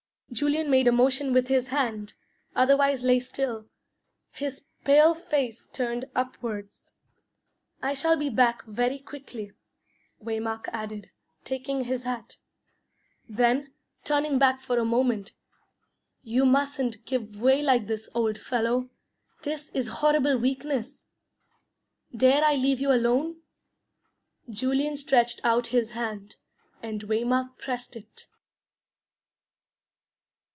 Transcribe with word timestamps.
Julian 0.33 0.69
made 0.71 0.87
a 0.87 0.93
motion 0.93 1.33
with 1.33 1.49
his 1.49 1.67
hand, 1.67 2.13
otherwise 2.55 3.03
lay 3.03 3.19
still, 3.19 3.67
his 4.31 4.63
pale 4.85 5.13
face 5.13 5.67
turned 5.73 6.05
upwards. 6.15 6.89
"I 7.81 7.93
shall 7.93 8.15
be 8.15 8.29
back 8.29 8.63
very 8.63 8.97
quickly," 8.97 9.51
Waymark 10.23 10.69
added, 10.71 11.09
taking 11.43 11.83
his 11.83 12.03
hat. 12.03 12.37
Then, 13.27 13.73
turning 14.05 14.37
back 14.39 14.61
for 14.61 14.79
a 14.79 14.85
moment, 14.85 15.33
"You 16.23 16.45
mustn't 16.45 17.03
give 17.05 17.35
way 17.35 17.61
like 17.61 17.87
this, 17.87 18.07
old 18.15 18.39
fellow; 18.39 18.89
this 19.41 19.67
is 19.73 19.89
horrible 19.99 20.37
weakness. 20.37 21.03
Dare 22.15 22.45
I 22.45 22.53
leave 22.55 22.79
you 22.79 22.93
alone?" 22.93 23.41
Julian 24.49 24.95
stretched 24.95 25.41
out 25.43 25.67
his 25.67 25.91
hand, 25.91 26.37
and 26.81 27.01
Waymark 27.03 27.57
pressed 27.57 27.97
it. 27.97 28.27